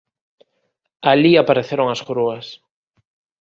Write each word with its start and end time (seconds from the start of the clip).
Alí 1.11 1.31
apareceron 1.37 1.87
as 1.93 2.01
grúas. 2.09 2.45